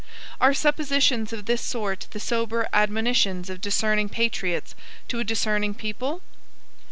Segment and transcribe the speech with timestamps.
[0.41, 4.73] Are suppositions of this sort the sober admonitions of discerning patriots
[5.09, 6.23] to a discerning people?